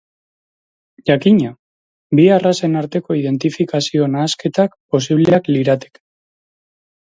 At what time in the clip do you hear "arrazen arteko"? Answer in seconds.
2.37-3.17